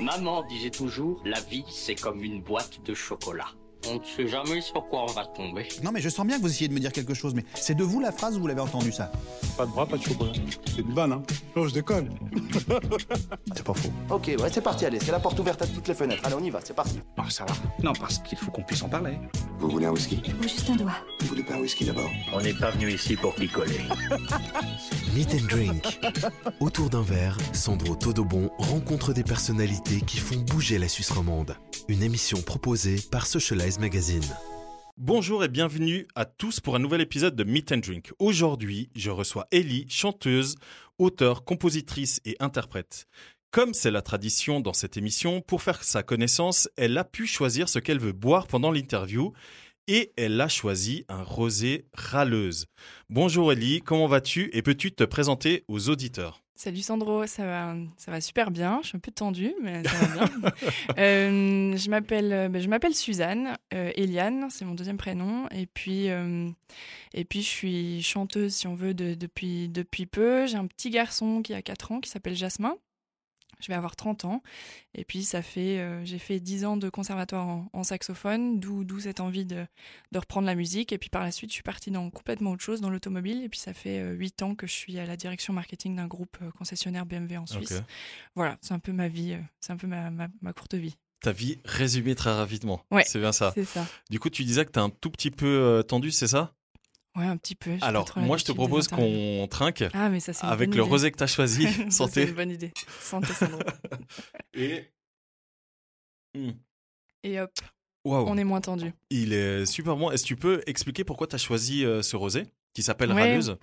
[0.00, 3.48] Maman disait toujours, la vie c'est comme une boîte de chocolat.
[3.88, 5.68] On ne sait jamais sur quoi on va tomber.
[5.82, 7.74] Non, mais je sens bien que vous essayez de me dire quelque chose, mais c'est
[7.74, 9.12] de vous la phrase ou vous l'avez entendu ça
[9.56, 10.32] Pas de bras, pas de chocolat.
[10.66, 11.22] C'est une vanne, hein
[11.54, 12.10] Non, je déconne.
[13.54, 13.90] C'est pas faux.
[14.10, 16.22] Ok, ouais, c'est parti, allez, c'est la porte ouverte à toutes les fenêtres.
[16.24, 16.98] Allez, on y va, c'est parti.
[17.16, 17.54] Non, ça va.
[17.82, 19.18] Non, parce qu'il faut qu'on puisse en parler.
[19.58, 20.20] Vous voulez un whisky?
[20.40, 20.92] Ou juste un doigt.
[21.20, 22.10] Vous voulez pas un whisky d'abord?
[22.32, 23.80] On n'est pas venu ici pour picoler.
[25.14, 26.00] Meet and Drink.
[26.60, 31.56] Autour d'un verre, Sandro Todobon rencontre des personnalités qui font bouger la Suisse romande.
[31.88, 34.24] Une émission proposée par Socialize Magazine.
[34.96, 38.12] Bonjour et bienvenue à tous pour un nouvel épisode de Meet and Drink.
[38.18, 40.56] Aujourd'hui, je reçois Ellie, chanteuse,
[40.98, 43.06] auteure, compositrice et interprète.
[43.50, 47.68] Comme c'est la tradition dans cette émission, pour faire sa connaissance, elle a pu choisir
[47.68, 49.32] ce qu'elle veut boire pendant l'interview
[49.88, 52.66] et elle a choisi un rosé râleuse.
[53.10, 56.40] Bonjour Ellie, comment vas-tu et peux-tu te présenter aux auditeurs?
[56.56, 58.78] Salut Sandro, ça va, ça va super bien.
[58.82, 60.50] Je suis un peu tendue, mais ça va bien.
[60.98, 66.08] Euh, je m'appelle, ben, je m'appelle Suzanne, euh, Eliane, c'est mon deuxième prénom, et puis,
[66.10, 66.48] euh,
[67.12, 70.46] et puis je suis chanteuse, si on veut, de- depuis, depuis peu.
[70.46, 72.76] J'ai un petit garçon qui a 4 ans, qui s'appelle Jasmin.
[73.64, 74.42] Je vais avoir 30 ans,
[74.94, 78.84] et puis ça fait, euh, j'ai fait 10 ans de conservatoire en, en saxophone, d'où,
[78.84, 79.66] d'où cette envie de,
[80.12, 80.92] de reprendre la musique.
[80.92, 83.42] Et puis par la suite, je suis partie dans complètement autre chose, dans l'automobile.
[83.42, 86.06] Et puis ça fait euh, 8 ans que je suis à la direction marketing d'un
[86.06, 87.82] groupe euh, concessionnaire BMW en Suisse.
[88.34, 90.96] Voilà, c'est un peu ma vie, euh, c'est un peu ma, ma, ma courte vie.
[91.20, 92.84] Ta vie résumée très rapidement.
[92.90, 93.52] Ouais, c'est bien ça.
[93.54, 93.86] C'est ça.
[94.10, 96.54] Du coup, tu disais que tu es un tout petit peu tendu, c'est ça?
[97.16, 97.76] Ouais, un petit peu.
[97.80, 100.80] Alors, moi, je te propose qu'on trinque Ah, mais ça, avec le idée.
[100.80, 101.62] rosé que tu as choisi.
[101.72, 102.28] Ça, c'est Santé.
[102.28, 102.72] une bonne idée.
[103.00, 103.60] Santé, Sandro.
[104.54, 104.84] Et.
[106.36, 106.50] Hmm.
[107.22, 107.52] Et hop,
[108.04, 108.92] on est moins tendu.
[109.10, 110.10] il est super bon.
[110.10, 113.22] Est-ce que tu peux expliquer pourquoi tu as choisi euh, ce rosé qui s'appelle Ouais.
[113.30, 113.56] Râleuse?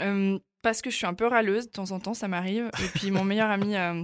[0.00, 2.70] Euh, parce que je suis un peu râleuse, de temps en temps, ça m'arrive.
[2.82, 4.02] Et puis mon meilleur ami, euh,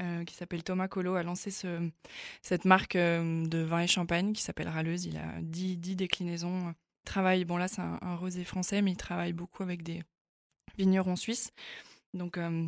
[0.00, 1.88] euh, qui s'appelle Thomas Colo, a lancé ce,
[2.42, 5.06] cette marque de vin et champagne qui s'appelle Râleuse.
[5.06, 6.74] Il a 10, 10 déclinaisons.
[7.04, 10.02] Il travaille, bon là c'est un, un rosé français, mais il travaille beaucoup avec des
[10.78, 11.50] vignerons suisses.
[12.14, 12.66] Donc, euh,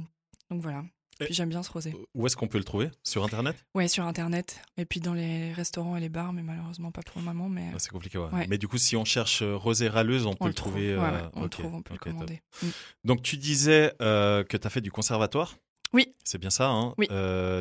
[0.50, 0.84] donc voilà.
[1.20, 1.94] Et- Puis j'aime bien ce rosé.
[2.14, 2.90] Où est-ce qu'on peut le trouver?
[3.04, 3.56] Sur Internet?
[3.76, 4.60] Ouais, sur internet.
[4.76, 7.48] Et puis dans les restaurants et les bars, mais malheureusement pas pour le moment.
[7.48, 8.28] Mais Ah, C'est compliqué, ouais.
[8.32, 8.46] Ouais.
[8.48, 10.72] Mais du coup, si on cherche euh, rosé Râleuse, on, peut le trouve.
[10.72, 10.96] trouver.
[10.96, 12.42] Ouais, euh, on le trouve, on peut le commander.
[12.62, 12.66] Mm.
[13.04, 15.56] Donc, tu disais euh, que tu as fait du conservatoire?
[15.92, 16.12] Oui.
[16.24, 16.94] C'est bien ça, hein?
[16.98, 17.06] Oui.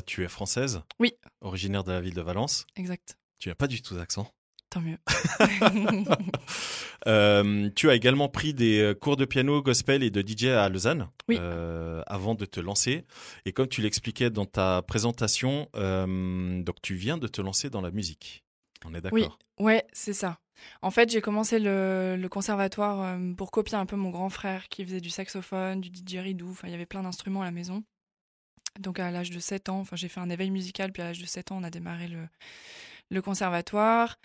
[0.08, 0.81] Tu es française?
[1.00, 1.14] Oui.
[1.42, 2.66] Originaire de la ville de Valence?
[2.75, 3.19] Exact.
[3.38, 4.28] Tu n'as pas du tout d'accent?
[4.74, 4.98] Tant mieux.
[7.06, 10.70] Euh, tu as également pris des euh, cours de piano, gospel et de DJ à
[10.70, 11.36] Lausanne Oui.
[11.38, 13.04] euh, avant de te lancer.
[13.46, 17.82] Et comme tu l'expliquais dans ta présentation, euh, donc tu viens de te lancer dans
[17.82, 18.46] la musique.
[18.86, 20.40] On est d'accord Oui, ouais, c'est ça.
[20.82, 24.86] En fait, j'ai commencé le, le conservatoire pour copier un peu mon grand frère qui
[24.86, 26.52] faisait du saxophone, du didgeridoo.
[26.52, 27.84] Enfin, il y avait plein d'instruments à la maison.
[28.80, 30.94] Donc, à l'âge de 7 ans, enfin, j'ai fait un éveil musical.
[30.94, 32.30] Puis, à l'âge de 7 ans, on a démarré le,
[33.12, 34.16] le conservatoire.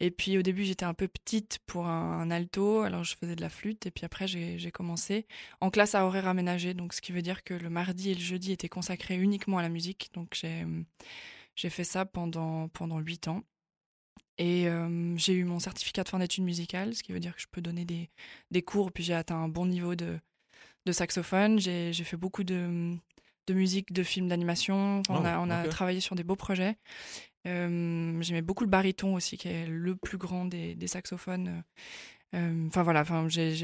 [0.00, 2.82] Et puis, au début, j'étais un peu petite pour un, un alto.
[2.82, 3.86] Alors, je faisais de la flûte.
[3.86, 5.26] Et puis, après, j'ai commencé
[5.60, 6.74] en classe à horaire aménagé.
[6.74, 9.62] Donc, ce qui veut dire que le mardi et le jeudi étaient consacrés uniquement à
[9.62, 10.10] la musique.
[10.14, 10.40] Donc,
[11.56, 13.42] j'ai fait ça pendant, pendant 8 ans.
[14.38, 17.42] Et euh, j'ai eu mon certificat de fin d'études musicales, ce qui veut dire que
[17.42, 18.08] je peux donner des,
[18.52, 20.20] des cours, puis j'ai atteint un bon niveau de,
[20.86, 21.58] de saxophone.
[21.58, 22.94] J'ai fait beaucoup de,
[23.48, 25.02] de musique, de films d'animation.
[25.08, 26.76] Enfin, on a, Oh, on a travaillé sur des beaux projets.
[27.46, 31.62] Euh, J'aimais beaucoup le baryton aussi, qui est le plus grand des, des saxophones.
[32.34, 33.54] Euh, Enfin voilà, enfin, j'ai-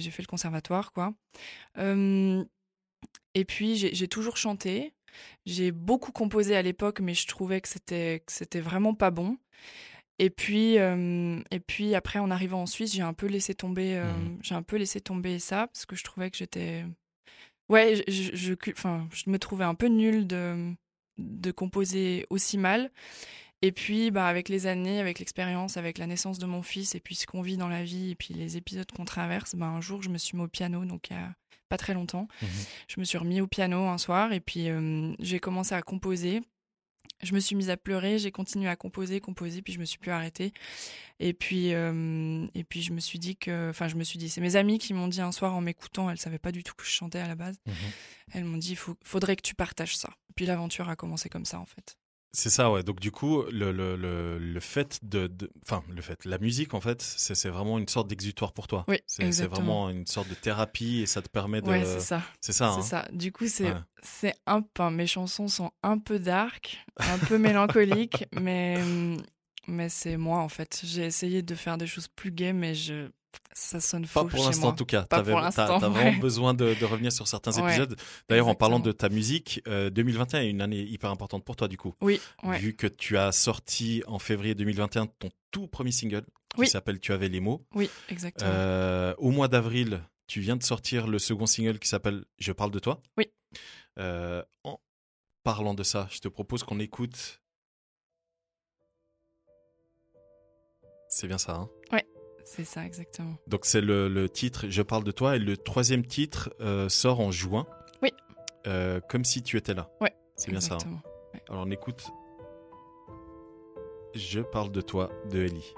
[0.00, 1.12] fait le conservatoire, quoi.
[1.78, 2.42] Euh,
[3.34, 4.94] et puis j'ai toujours chanté.
[5.44, 9.36] J'ai beaucoup composé à l'époque, mais je trouvais que c'était vraiment pas bon.
[10.18, 13.96] Et puis euh, et puis après, en arrivant en Suisse, j'ai un peu laissé tomber.
[13.96, 14.38] euh, Mhm.
[14.42, 16.84] J'ai un peu laissé tomber ça parce que je trouvais que j'étais
[17.68, 20.72] ouais, je, je, je, enfin, je me trouvais un peu nulle de
[21.18, 22.90] de composer aussi mal.
[23.62, 27.00] Et puis, bah, avec les années, avec l'expérience, avec la naissance de mon fils, et
[27.00, 29.80] puis ce qu'on vit dans la vie, et puis les épisodes qu'on traverse, bah, un
[29.80, 31.34] jour, je me suis mis au piano, donc il y a
[31.68, 32.28] pas très longtemps.
[32.42, 32.48] Mhm.
[32.88, 36.42] Je me suis remis au piano un soir, et puis euh, j'ai commencé à composer.
[37.22, 39.98] Je me suis mise à pleurer, j'ai continué à composer, composer, puis je me suis
[39.98, 40.52] plus arrêtée.
[41.18, 44.28] Et puis, euh, et puis je me suis dit que, enfin, je me suis dit,
[44.28, 46.74] c'est mes amis qui m'ont dit un soir en m'écoutant, elles savaient pas du tout
[46.74, 47.56] que je chantais à la base.
[47.66, 47.74] Mhm.
[48.32, 50.10] Elles m'ont dit, il faut, faudrait que tu partages ça.
[50.34, 51.96] Puis l'aventure a commencé comme ça, en fait.
[52.36, 52.82] C'est ça, ouais.
[52.82, 55.30] Donc du coup, le, le, le, le fait de,
[55.62, 58.84] enfin, le fait, la musique en fait, c'est vraiment une sorte d'exutoire pour toi.
[58.88, 61.68] Oui, C'est vraiment une sorte de thérapie et ça te permet de.
[61.70, 62.22] Ouais, c'est ça.
[62.42, 62.72] C'est ça.
[62.74, 62.82] C'est hein.
[62.82, 63.08] ça.
[63.10, 63.80] Du coup, c'est Ouais.
[64.02, 64.90] c'est un peu.
[64.90, 68.82] Mes chansons sont un peu dark, un peu mélancoliques, mais
[69.66, 70.82] mais c'est moi en fait.
[70.84, 73.08] J'ai essayé de faire des choses plus gaies, mais je
[73.52, 75.06] ça sonne faux Pas pour l'instant en tout cas.
[75.10, 76.18] L'instant, T'as vraiment ouais.
[76.18, 77.96] besoin de, de revenir sur certains Ouais, épisodes.
[78.28, 81.66] D'ailleurs, en parlant de ta musique, euh, 2021 est une année hyper importante pour toi
[81.68, 81.94] du coup.
[82.00, 82.58] Oui, ouais.
[82.58, 86.22] Vu que tu as sorti en février 2021 ton tout premier single
[86.54, 86.68] qui Oui.
[86.68, 87.66] s'appelle Tu avais les mots.
[87.74, 88.50] Oui, exactement.
[88.52, 92.70] Euh, au mois d'avril, tu viens de sortir le second single qui s'appelle Je parle
[92.70, 93.00] de toi.
[93.16, 93.30] Oui.
[93.98, 94.78] Euh, en
[95.44, 97.40] parlant de ça, je te propose qu'on écoute.
[101.08, 101.70] C'est bien ça, hein?
[102.48, 103.34] C'est ça, exactement.
[103.48, 107.18] Donc c'est le, le titre Je parle de toi et le troisième titre euh, sort
[107.20, 107.66] en juin.
[108.02, 108.12] Oui.
[108.68, 109.90] Euh, comme si tu étais là.
[110.00, 110.76] Ouais, C'est bien ça.
[110.76, 111.00] hein.
[111.50, 112.04] Alors on écoute
[114.14, 115.74] Je parle de toi de Ellie.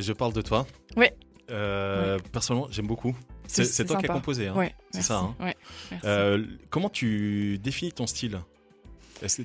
[0.00, 0.66] C'est Je parle de toi.
[0.96, 1.16] Ouais.
[1.50, 3.14] Euh, Personnellement, j'aime beaucoup.
[3.46, 4.48] C'est toi qui as composé.
[4.48, 5.18] Hein Ouais, c'est ça.
[5.18, 5.56] hein Ouais.
[6.04, 8.40] Euh, comment tu définis ton style?
[9.22, 9.40] Est-ce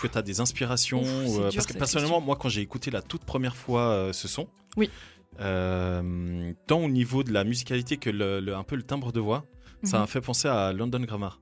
[0.00, 2.26] que tu as des inspirations Ouf, euh, dur, Parce que personnellement, question.
[2.26, 4.46] moi, quand j'ai écouté la toute première fois ce son,
[4.76, 4.90] Oui.
[5.38, 9.44] tant au niveau de la musicalité que le, le- un peu le timbre de voix,
[9.82, 10.02] ça Mhm.
[10.02, 11.40] m'a fait penser à London Grammar.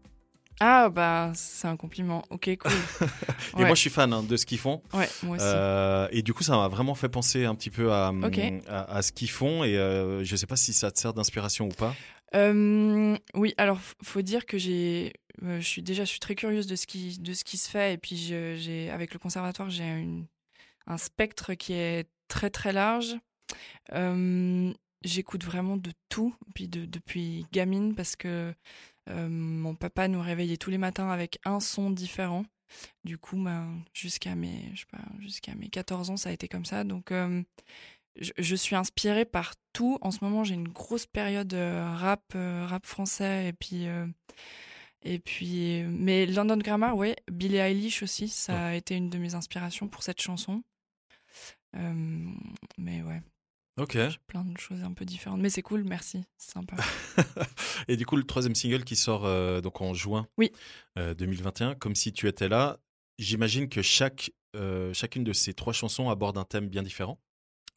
[0.60, 2.22] Ah, bah, c'est un compliment.
[2.30, 2.70] Ok, cool.
[3.58, 3.66] Et Ouais.
[3.66, 4.82] moi, je suis fan hein, de ce qu'ils font.
[4.94, 5.44] Ouais, moi aussi.
[5.46, 8.38] Euh, et du coup, ça m'a vraiment fait penser un petit peu à, Ok.
[8.68, 9.64] à, à ce qu'ils font.
[9.64, 11.94] Et euh, je sais pas si ça te sert d'inspiration ou pas.
[12.34, 15.12] Euh, oui, alors faut dire que j'ai,
[15.44, 17.70] euh, je suis déjà, je suis très curieuse de ce qui, de ce qui se
[17.70, 19.84] fait et puis j'ai, avec le conservatoire, j'ai
[20.86, 23.14] un spectre qui est très très large.
[23.92, 24.72] Euh,
[25.04, 28.52] j'écoute vraiment de tout, puis de- depuis gamine parce que
[29.08, 32.44] euh, mon papa nous réveillait tous les matins avec un son différent.
[33.04, 36.48] Du coup, ben, jusqu'à mes, je sais pas, jusqu'à mes 14 ans, ça a été
[36.48, 36.84] comme ça.
[36.84, 37.42] Donc, euh,
[38.16, 39.98] je, je suis inspirée par tout.
[40.00, 44.06] En ce moment, j'ai une grosse période euh, rap, rap français, et puis, euh,
[45.02, 49.34] et puis, mais London Grammar, ouais, Billie Eilish aussi, ça a été une de mes
[49.34, 50.62] inspirations pour cette chanson.
[52.78, 53.20] Mais ouais,
[53.78, 53.92] Ok.
[53.92, 55.40] j'ai plein de choses un peu différentes.
[55.40, 56.76] Mais c'est cool, merci, c'est sympa.
[57.88, 60.50] et du coup, le troisième single qui sort euh, donc en juin Oui.
[60.98, 62.78] euh, 2021, comme si tu étais là,
[63.18, 67.18] j'imagine que chaque, euh, chacune de ces trois chansons aborde un thème bien différent.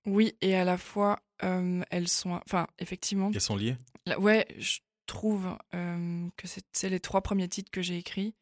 [0.06, 3.75] Oui, et à la fois, euh, elles sont, enfin, effectivement, Elles sont liées.
[4.06, 8.34] Là, ouais, je trouve que c'est les trois premiers titres que j'ai écrits.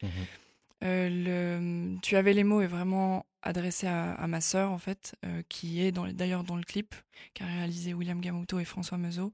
[0.84, 5.42] Euh, le, tu avais les mots est vraiment adressé à, ma sœur en fait, euh,
[5.48, 6.94] qui est d'ailleurs dans le clip
[7.34, 9.32] qu'a réalisé William Gamuto et François Meuseau.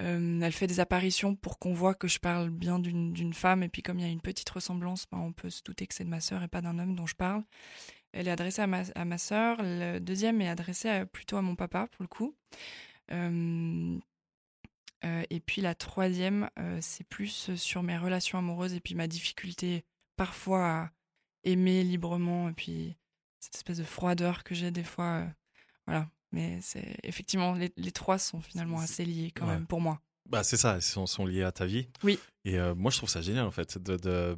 [0.00, 3.68] Euh, elle fait des apparitions pour qu'on voit que je parle bien d'une femme et
[3.68, 6.04] puis comme il y a une petite ressemblance, ben, on peut se douter que c'est
[6.04, 7.42] de ma sœur et pas d'un homme dont je parle.
[8.12, 9.58] Elle est adressée à ma, à ma sœur.
[9.60, 12.34] Le deuxième est adressé plutôt à mon papa pour le coup.
[13.12, 13.98] Euh,
[15.30, 19.84] et puis la troisième, c'est plus sur mes relations amoureuses et puis ma difficulté
[20.16, 20.90] parfois à
[21.44, 22.96] aimer librement et puis
[23.46, 25.04] cette espèce de froideur que j'ai des fois.
[25.22, 25.26] euh,
[25.86, 26.08] voilà.
[26.32, 29.54] Mais c'est effectivement, les, les trois sont finalement assez liés quand Ouais.
[29.54, 30.00] même pour moi.
[30.28, 31.86] Bah, c'est ça, elles sont, sont liées à ta vie.
[32.02, 32.18] Oui.
[32.44, 34.36] Et euh, moi, je trouve ça génial en fait, de, de,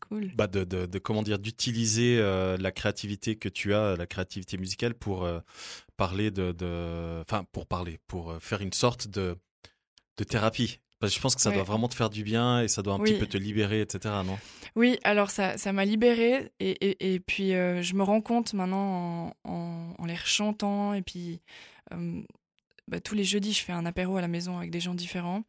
[0.00, 0.30] cool.
[0.34, 4.58] bah, de, de, de- comment dire, d'utiliser euh, la créativité que tu as, la créativité
[4.58, 5.40] musicale pour euh,
[5.96, 9.38] parler de, de, enfin, pour parler, pour faire une sorte de,
[10.18, 10.80] de thérapie.
[11.00, 11.54] Parce que je pense que ça Ouais.
[11.56, 13.12] doit vraiment te faire du bien et ça doit un Oui.
[13.12, 14.22] petit peu te libérer, etc.
[14.24, 14.38] Non?
[14.76, 18.52] Oui, alors ça, ça m'a libérée et, et, et puis euh, je me rends compte
[18.52, 21.40] maintenant en, en, en les rechantant et puis
[21.92, 22.20] euh,
[22.86, 25.42] bah, tous les jeudis je fais un apéro à la maison avec des gens différents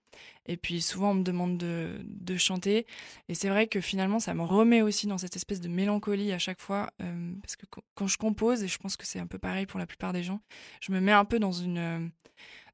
[0.47, 2.85] et puis souvent on me demande de, de chanter
[3.29, 6.39] et c'est vrai que finalement ça me remet aussi dans cette espèce de mélancolie à
[6.39, 9.27] chaque fois euh, parce que qu- quand je compose et je pense que c'est un
[9.27, 10.39] peu pareil pour la plupart des gens,
[10.81, 12.11] je me mets un peu dans une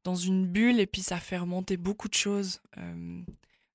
[0.08, 2.62] dans une bulle et puis ça fait remonter beaucoup de choses.
[2.78, 3.22] euh,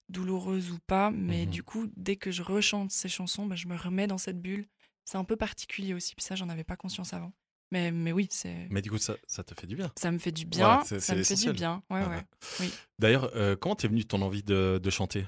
[0.09, 1.51] douloureuse ou pas, mais Mhm.
[1.51, 4.67] du coup, dès que je rechante ces chansons, bah, je me remets dans cette bulle.
[5.07, 7.33] C'est un peu particulier aussi, puis ça, j'en avais pas conscience avant.
[7.71, 8.67] Mais, mais oui, c'est.
[8.71, 9.91] Mais du coup, ça, ça te fait du bien.
[9.99, 10.67] Ça me fait du bien.
[10.67, 11.83] Voilà, ça me fait du bien.
[11.91, 12.17] Ouais, Ah ouais.
[12.17, 12.27] ouais.
[12.61, 12.71] Oui.
[12.99, 15.27] D'ailleurs, euh, comment t'es venue ton envie de, de chanter?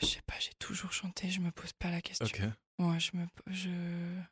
[0.00, 2.24] Je sais pas, j'ai toujours chanté, je me pose pas la question.
[2.26, 2.40] Ok.
[2.78, 3.26] Ouais, je me.
[3.48, 3.68] Je...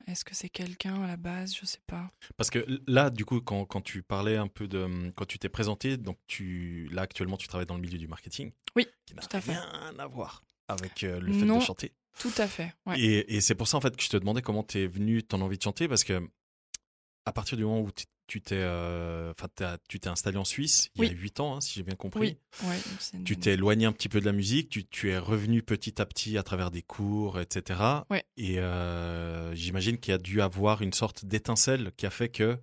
[0.07, 1.55] Est-ce que c'est quelqu'un à la base?
[1.57, 2.11] Je sais pas.
[2.37, 5.11] Parce que là, du coup, quand, quand tu parlais un peu de.
[5.17, 8.53] Quand tu t'es présenté, donc tu, là, actuellement, tu travailles dans le milieu du marketing.
[8.77, 9.53] Oui, Qui n'a fait.
[9.53, 11.59] rien à voir avec euh, le fait Non.
[11.59, 11.93] de chanter.
[12.21, 12.73] Tout à fait.
[12.87, 13.01] Ouais.
[13.01, 15.41] Et, et c'est pour ça, en fait, que je te demandais comment t'es venu ton
[15.41, 15.89] envie de chanter.
[15.89, 16.27] Parce que
[17.25, 19.49] à partir du moment où t- tu t'es euh, enfin,
[19.89, 21.17] tu t'es installé en Suisse, il y a Oui.
[21.17, 22.39] 8 ans, hein, si j'ai bien compris.
[22.63, 25.11] Oui, ouais, c'est une Tu t'es éloigné un petit peu de la musique, tu, tu
[25.11, 27.81] es revenu petit à petit à travers des cours, etc.
[28.11, 28.25] Ouais.
[28.37, 32.59] Et euh, j'imagine qu'il y a dû avoir une sorte d'étincelle qui a fait que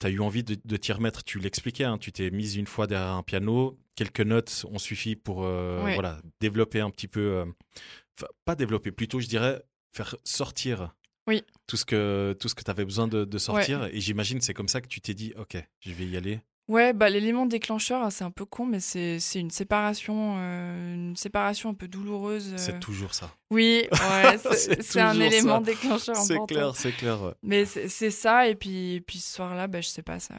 [0.00, 1.24] tu as eu envie de, de t'y remettre.
[1.24, 5.16] Tu l'expliquais, hein, tu t'es mise une fois derrière un piano, quelques notes ont suffi
[5.16, 5.94] pour euh, Ouais.
[5.94, 7.44] voilà, développer un petit peu,
[8.44, 10.94] pas développer, plutôt je dirais faire sortir
[11.26, 11.42] Oui.
[11.66, 13.84] tout ce que, tout ce que tu avais besoin de, de sortir.
[13.92, 16.40] Et j'imagine c'est comme ça que tu t'es dit, ok, je vais y aller.
[16.66, 20.94] Ouais, bah, l'élément déclencheur, hein, c'est un peu con, mais c'est c'est une séparation, euh,
[20.94, 22.54] une séparation un peu douloureuse.
[22.54, 22.56] euh.
[22.56, 23.30] C'est toujours ça.
[23.50, 24.38] Oui, ouais,
[24.80, 27.22] C'est un élément déclencheur C'est clair, c'est clair.
[27.22, 27.32] ouais.
[27.42, 30.36] Mais c'est ça, et puis, puis ce soir-là, bah, je sais pas, ça,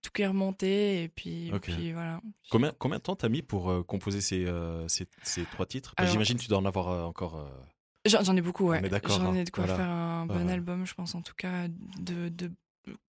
[0.00, 1.50] tout est remonté, et puis,
[1.92, 2.22] voilà.
[2.50, 4.46] Combien, combien de temps t'as mis pour euh, composer ces,
[4.88, 5.92] ces, ces trois titres?
[5.98, 7.46] Bah, J'imagine que tu dois en avoir encore.
[8.06, 8.82] J'en ai beaucoup, ouais.
[9.06, 9.34] J'en hein.
[9.34, 9.78] ai de quoi Voilà.
[9.78, 10.52] faire un bon Ouais.
[10.52, 12.50] album, je pense, en tout cas, de, de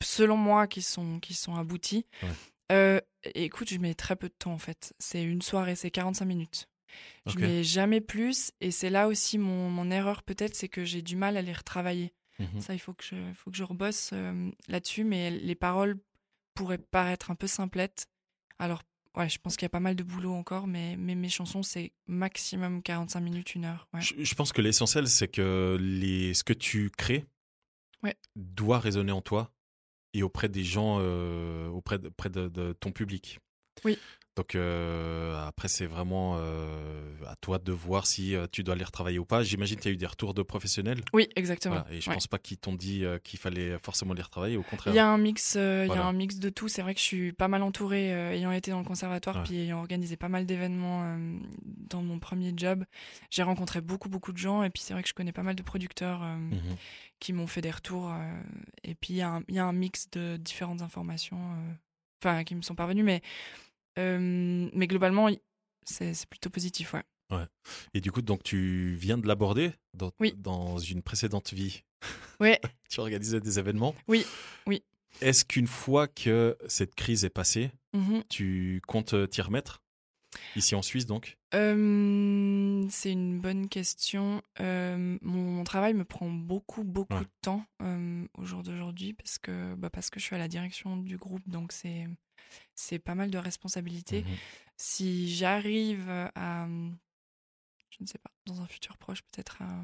[0.02, 2.06] selon moi, qui sont, qui sont aboutis.
[2.24, 2.30] Ouais.
[2.72, 3.02] Euh,
[3.36, 4.94] écoute, je mets très peu de temps, en fait.
[5.00, 6.68] C'est une soirée, c'est 45 minutes.
[7.28, 11.02] Je mets jamais plus, et c'est là aussi mon, mon erreur, peut-être, c'est que j'ai
[11.02, 12.14] du mal à les retravailler.
[12.40, 12.62] mhm.
[12.62, 15.98] Ça, il faut que je, faut que je rebosse euh, là-dessus, mais les paroles
[16.56, 18.08] pourraient paraître un peu simplettes.
[18.58, 18.82] Alors,
[19.18, 21.64] ouais, je pense qu'il y a pas mal de boulot encore, mais, mais mes chansons,
[21.64, 23.88] c'est maximum 45 minutes, une heure.
[23.94, 24.02] Ouais.
[24.02, 27.26] Je, je pense que l'essentiel, c'est que les, ce que tu crées
[28.04, 28.16] Ouais.
[28.36, 29.52] doit résonner en toi
[30.14, 33.40] et auprès des gens, euh, auprès, de, auprès de, de ton public.
[33.84, 33.98] Oui.
[34.38, 38.84] Donc euh, après, c'est vraiment euh, à toi de voir si euh, tu dois les
[38.84, 39.42] retravailler ou pas.
[39.42, 41.02] J'imagine qu'il y a eu des retours de professionnels.
[41.12, 41.76] Oui, exactement.
[41.82, 42.14] Voilà, et je Ouais.
[42.16, 44.94] pense pas qu'ils t'ont dit qu'il fallait forcément les retravailler, au contraire.
[44.94, 46.68] Il y a un mix, il y a un mix de tout.
[46.68, 49.44] C'est vrai que je suis pas mal entourée, ayant été dans le conservatoire, Ouais.
[49.44, 51.18] puis ayant organisé pas mal d'événements
[51.90, 52.86] dans mon premier job.
[53.32, 55.56] J'ai rencontré beaucoup, beaucoup de gens, et puis c'est vrai que je connais pas mal
[55.56, 56.76] de producteurs Mhm.
[57.20, 58.14] qui m'ont fait des retours.
[58.84, 61.40] et puis il y, a un- il y a un mix de différentes informations,
[62.24, 63.22] enfin qui me sont parvenues, mais
[63.98, 65.30] mais globalement,
[65.84, 67.04] c'est plutôt positif, ouais.
[67.94, 70.34] Et du coup, donc tu viens de l'aborder dans, Oui.
[70.38, 71.84] dans une précédente vie.
[72.40, 72.60] Ouais.
[72.90, 73.94] tu organisais des événements.
[74.08, 74.26] Oui,
[74.66, 74.82] oui.
[75.22, 78.24] Est-ce qu'une fois que cette crise est passée, Mhm.
[78.30, 79.82] tu comptes euh, t'y remettre?
[80.56, 81.38] Ici en Suisse, donc?
[81.56, 84.42] Euh, c'est une bonne question.
[84.60, 87.22] Euh, mon, mon travail me prend beaucoup, beaucoup Ouais.
[87.22, 90.48] de temps euh, au jour d'aujourd'hui parce que, bah, parce que je suis à la
[90.48, 92.08] direction du groupe, donc c'est,
[92.76, 94.24] c'est pas mal de responsabilités.
[94.24, 94.36] Mhm.
[94.78, 96.68] Si j'arrive à,
[97.90, 99.84] je ne sais pas, dans un futur proche, peut-être à,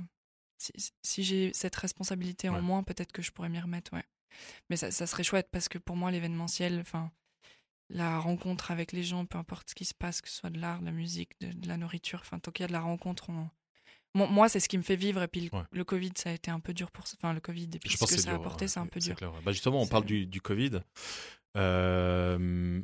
[0.57, 2.57] si, si j'ai cette responsabilité Ouais.
[2.57, 4.05] en moins, peut-être que je pourrais m'y remettre, ouais.
[4.69, 7.12] Mais ça, ça serait chouette parce que pour moi, l'événementiel, enfin,
[7.89, 10.60] la rencontre avec les gens, peu importe ce qui se passe, que ce soit de
[10.60, 12.79] l'art, de la musique, de, de la nourriture, enfin, tant qu'il y a de la
[12.81, 13.50] rencontre, on-
[14.15, 15.24] moi, c'est ce qui me fait vivre.
[15.24, 15.63] Et puis, le, Ouais.
[15.72, 17.03] le Covid, ça a été un peu dur pour.
[17.17, 18.69] Enfin, le Covid, et puis Je ce pense que c'est ça a dur, apporté, ouais,
[18.69, 19.15] c'est un peu dur.
[19.15, 19.41] clair, ouais.
[19.41, 20.81] Bah, justement, on parle du, du Covid.
[21.57, 22.81] Euh,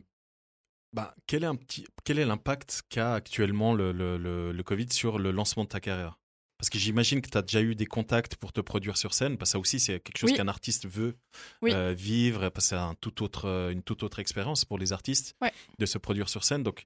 [0.93, 4.87] bah, quel est, un petit, quel est l'impact qu'a actuellement le, le, le- le Covid
[4.91, 6.17] sur le lancement de ta carrière?
[6.57, 9.37] Parce que j'imagine que tu as déjà eu des contacts pour te produire sur scène.
[9.37, 10.35] Parce que ça aussi, c'est quelque chose Oui.
[10.37, 11.15] qu'un artiste veut
[11.61, 11.71] Oui.
[11.73, 12.49] euh, vivre.
[12.49, 15.53] Parce que c'est un tout autre, une toute autre expérience pour les artistes Ouais.
[15.77, 16.63] de se produire sur scène.
[16.63, 16.85] Donc,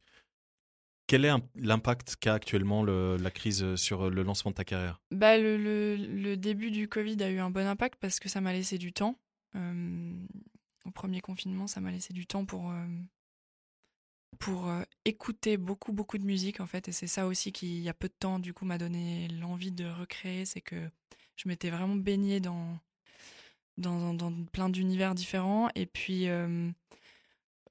[1.07, 5.01] quel est l'impact qu'a actuellement le- la crise sur le lancement de ta carrière?
[5.09, 8.41] Bah, le, le- le début du Covid a eu un bon impact parce que ça
[8.41, 9.17] m'a laissé du temps.
[9.55, 10.13] Euh,
[10.85, 12.87] au premier confinement, ça m'a laissé du temps pour, euh,
[14.39, 16.87] pour euh, écouter beaucoup, beaucoup de musique, en fait.
[16.87, 19.27] Et c'est ça aussi qui, il y a peu de temps, du coup, m'a donné
[19.29, 20.45] l'envie de recréer.
[20.45, 20.89] C'est que
[21.35, 22.77] je m'étais vraiment baignée dans,
[23.77, 25.69] dans, dans plein d'univers différents.
[25.75, 26.69] Et puis, euh,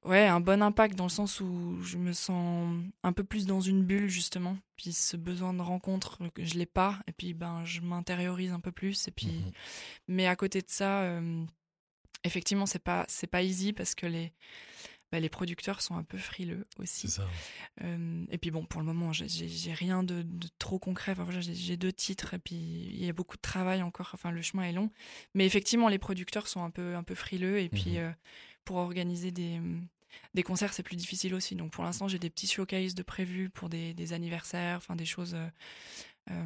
[0.04, 3.61] ouais, un bon impact dans le sens où je me sens un peu plus dans
[3.61, 4.57] une bulle, justement.
[4.76, 7.00] Puis ce besoin de rencontre, que je l'ai pas.
[7.07, 9.09] Et puis, ben, je m'intériorise un peu plus.
[9.09, 9.52] Et puis, Mhm.
[10.09, 11.21] mais à côté de ça,
[12.25, 14.33] effectivement, c'est pas, c'est pas easy parce que les,
[15.11, 17.09] bah, les producteurs sont un peu frileux aussi.
[17.09, 17.29] Ça.
[17.83, 21.12] Euh, et puis bon, pour le moment, j'ai- rien de, de trop concret.
[21.12, 24.11] Enfin, j'ai deux titres et puis il y a beaucoup de travail encore.
[24.14, 24.91] Enfin, le chemin est long.
[25.35, 27.59] Mais effectivement, les producteurs sont un peu, un peu frileux.
[27.61, 27.97] Et puis, Mhm.
[27.99, 28.11] euh,
[28.64, 29.61] pour organiser des,
[30.35, 31.57] des concerts, c'est plus difficile aussi.
[31.57, 35.05] Donc pour l'instant, j'ai des petits showcases de prévus pour des, des anniversaires, enfin des
[35.07, 35.37] choses.
[36.31, 36.45] Euh,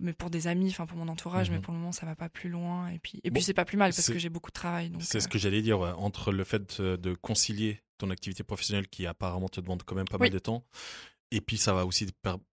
[0.00, 1.56] mais pour des amis, enfin pour mon entourage, Mhm.
[1.56, 2.88] mais pour le moment ça va pas plus loin.
[2.88, 4.90] Et puis, et Bon, puis c'est pas plus mal parce que j'ai beaucoup de travail.
[5.00, 8.88] C'est ce euh, que j'allais dire, ouais, entre le fait de, concilier ton activité professionnelle
[8.88, 10.64] qui apparemment te demande quand même pas mal de temps,
[11.30, 12.06] et puis ça va aussi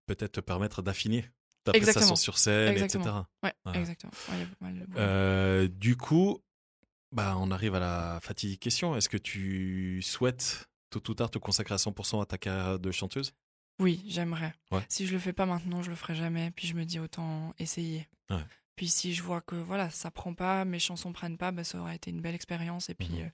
[0.06, 1.26] peut-être te permettre d'affiner
[1.64, 3.04] ta prestation sur scène, Exactement.
[3.04, 3.16] etc.
[3.44, 3.80] Ouais, Voilà.
[3.80, 4.12] exactement.
[4.30, 4.88] Ouais, mal.
[4.98, 6.40] Euh, du coup,
[7.12, 8.96] bah, on arrive à la fatidique question.
[8.96, 12.92] Est-ce que tu souhaites tôt ou tard te consacrer à 100% à ta carrière de
[12.92, 13.34] chanteuse?
[13.80, 14.54] Oui, j'aimerais.
[14.72, 14.84] Ouais.
[14.90, 16.52] Si je le fais pas maintenant, je le ferai jamais.
[16.52, 18.08] Puis je me dis autant essayer.
[18.30, 18.44] Ouais.
[18.76, 21.80] Puis si je vois que voilà, ça prend pas, mes chansons prennent pas, bah, ça
[21.80, 22.90] aurait été une belle expérience.
[22.90, 23.22] Et puis, Mhm.
[23.22, 23.30] euh,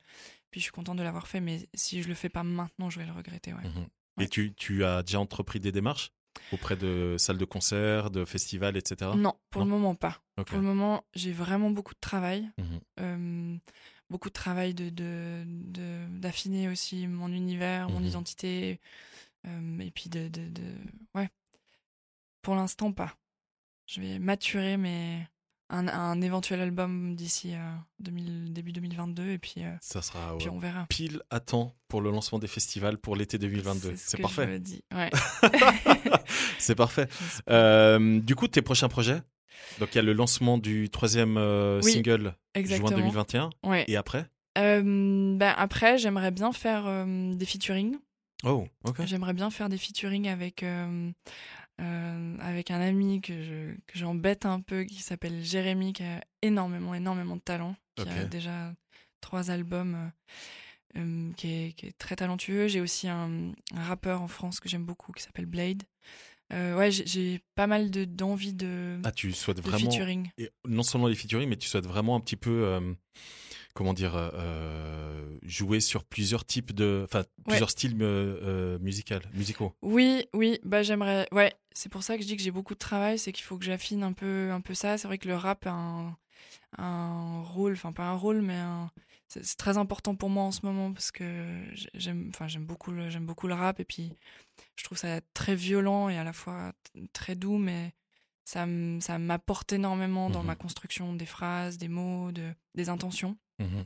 [0.51, 1.39] puis je suis contente de l'avoir fait.
[1.41, 3.53] Mais si je le fais pas maintenant, je vais le regretter.
[3.53, 3.63] Ouais.
[3.63, 3.87] Mhm.
[4.23, 6.11] Et tu, tu as déjà entrepris des démarches
[6.51, 9.11] auprès de salles de concert, de festivals, etc.
[9.15, 10.21] Non, pour Non le moment pas.
[10.35, 12.49] Pour le moment, j'ai vraiment beaucoup de travail.
[12.57, 12.79] Mhm.
[13.01, 13.57] Euh,
[14.09, 18.79] beaucoup de travail de, de, de- d'affiner aussi mon univers, mon identité.
[19.47, 20.77] Euh, et puis de, de, de-
[21.13, 21.29] Ouais.
[22.41, 23.15] Pour l'instant, pas.
[23.87, 25.27] Je vais maturer, mais
[25.69, 29.29] un, un éventuel album d'ici euh, 2000 début 2022.
[29.29, 30.85] Et puis, euh, Ça sera puis ouais, on verra.
[30.89, 33.95] pile à temps pour le lancement des festivals pour l'été 2022.
[33.95, 34.45] C'est ce parfait.
[34.47, 34.83] Je me dis.
[34.93, 35.09] Ouais.
[36.59, 37.07] C'est parfait.
[37.49, 39.21] Euh, du coup, tes prochains projets?
[39.79, 41.37] Donc, il y a le lancement du troisième
[41.83, 42.89] Oui, single juin Exactement.
[42.97, 43.49] 2021.
[43.63, 43.85] Ouais.
[43.87, 44.25] Et après?
[44.55, 47.97] Ben après, j'aimerais bien faire des featuring.
[48.45, 49.05] Oh, ok.
[49.05, 51.11] J'aimerais bien faire des featuring avec, euh,
[51.81, 56.21] euh, avec un ami que je- que j'embête un peu, qui s'appelle Jérémy, qui a
[56.41, 58.73] énormément, énormément de talent, qui a déjà
[59.21, 60.11] trois albums,
[60.97, 62.67] euh, qui, est, qui est très talentueux.
[62.67, 65.83] J'ai aussi un, un rappeur en France que j'aime beaucoup, qui s'appelle Blade.
[66.51, 69.89] Ouais, j'ai- pas mal de- d'envie de, Ah, tu souhaites vraiment.
[69.89, 70.29] featuring.
[70.37, 72.93] Et non seulement les featuring, mais tu souhaites vraiment un petit peu.
[73.75, 77.03] Euh, comment dire euh, jouer sur plusieurs types de.
[77.05, 78.79] Enfin, plusieurs styles euh, euh,
[79.33, 79.73] musicaux.
[79.81, 81.27] Oui, oui, bah j'aimerais.
[81.31, 83.57] Ouais, c'est pour ça que je dis que j'ai beaucoup de travail, c'est qu'il faut
[83.57, 84.97] que j'affine un peu, un peu ça.
[84.97, 86.17] C'est vrai que le rap a un,
[86.77, 88.91] un rôle, enfin pas un rôle, mais un-
[89.27, 92.91] c'est très important pour moi en ce moment parce que j'ai- j'aime, enfin j'aime beaucoup
[92.91, 94.13] le, j'aime beaucoup le rap et puis
[94.75, 96.73] je trouve ça très violent et à la fois
[97.11, 97.93] très doux, mais
[98.45, 98.67] ça,
[98.99, 100.47] ça m'apporte énormément dans Mhm.
[100.47, 103.35] ma construction des phrases, des mots, de, des intentions.
[103.59, 103.85] Mhm.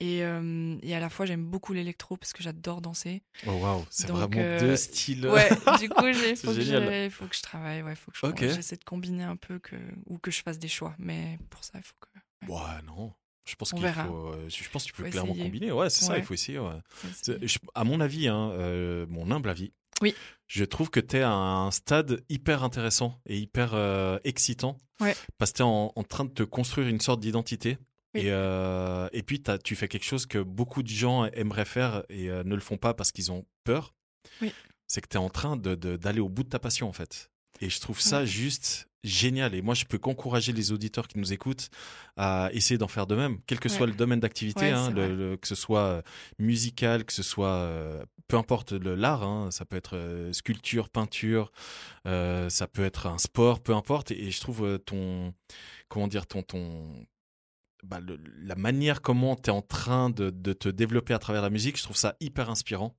[0.00, 3.22] Et, euh, et à la fois j'aime beaucoup l'électro parce que j'adore danser.
[3.46, 5.26] Oh, waouh, c'est vraiment euh, deux styles.
[5.28, 5.48] Ouais,
[5.80, 8.40] du coup, il faut, faut que je travaille, ouais, faut que je, Ok.
[8.40, 9.76] j'essaie de combiner un peu que,
[10.06, 10.94] ou que je fasse des choix.
[10.98, 12.50] Mais pour ça, il faut que.
[12.52, 13.12] Ouais, non.
[13.46, 14.28] Je pense qu'il faut.
[14.32, 15.44] euh, je pense que tu peux Faut clairement essayer.
[15.44, 15.70] combiner.
[15.72, 16.58] Ouais, c'est ça, il faut essayer.
[16.58, 16.70] ouais.
[16.88, 17.46] faut C'est- essayer.
[17.48, 20.14] je- à mon avis, hein, euh, mon humble avis, Oui.
[20.48, 24.78] je trouve que tu es à un stade hyper intéressant et hyper euh, excitant.
[25.00, 25.14] Ouais.
[25.38, 27.76] Parce que tu es en, en train de te construire une sorte d'identité.
[28.14, 28.22] Oui.
[28.22, 32.30] Et, euh, et puis, tu fais quelque chose que beaucoup de gens aimeraient faire et
[32.30, 33.94] euh, ne le font pas parce qu'ils ont peur.
[34.40, 34.52] Oui.
[34.86, 36.92] C'est que tu es en train de- de- d'aller au bout de ta passion, en
[36.92, 37.30] fait.
[37.60, 39.54] Et je trouve ça juste génial.
[39.54, 41.68] Et moi, je peux qu'encourager les auditeurs qui nous écoutent
[42.16, 44.92] à essayer d'en faire de même, quel que soit le domaine d'activité, Ouais, hein,
[45.40, 46.02] que ce soit euh,
[46.38, 51.52] musical, que ce soit euh, peu importe l'art, hein, ça peut être euh, sculpture, peinture,
[52.06, 54.10] euh, ça peut être un sport, peu importe.
[54.10, 55.34] Et, et je trouve ton,
[55.88, 57.06] comment dire, ton, ton,
[57.84, 61.42] bah, le- la manière comment tu es en train de, de te développer à travers
[61.42, 62.96] la musique, je trouve ça hyper inspirant.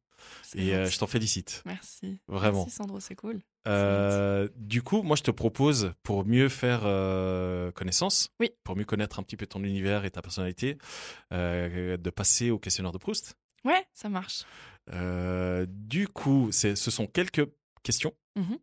[0.56, 1.62] Et euh, je t'en félicite.
[1.66, 2.20] Merci.
[2.28, 2.64] Vraiment.
[2.64, 3.42] Merci Sandro, c'est cool.
[3.68, 8.50] Euh, du coup, moi, je te propose, pour mieux faire euh, connaissance, Oui.
[8.64, 10.78] pour mieux connaître un petit peu ton univers et ta personnalité,
[11.32, 13.36] de passer au questionnaire de Proust.
[13.66, 14.46] Ouais, ça marche.
[15.68, 17.48] Du coup, ce sont quelques
[17.84, 18.14] questions.
[18.36, 18.58] Mhm.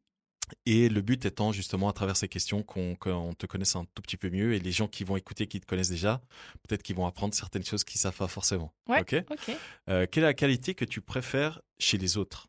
[0.67, 4.17] Et le but étant justement à travers ces questions qu'on te connaisse un tout petit
[4.17, 6.21] peu mieux et les gens qui vont écouter, qui te connaissent déjà,
[6.63, 8.73] peut-être qu'ils vont apprendre certaines choses qu'ils savent pas forcément.
[8.89, 9.01] Ouais.
[9.01, 9.15] Ok?
[9.89, 12.49] Euh, quelle est la qualité que tu préfères chez les autres?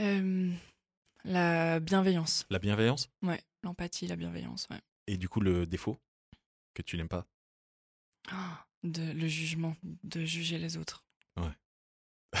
[0.00, 0.52] Euh,
[1.24, 2.46] la bienveillance.
[2.50, 3.08] La bienveillance?
[3.22, 4.66] Ouais, l'empathie, la bienveillance.
[4.70, 4.80] Ouais.
[5.06, 5.98] et du coup le défaut
[6.74, 7.26] que tu n'aimes pas?
[8.30, 11.04] Ah, de, le jugement, de juger les autres.
[11.36, 11.42] Je